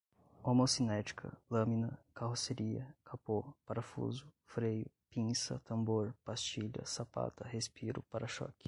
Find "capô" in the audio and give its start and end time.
3.05-3.55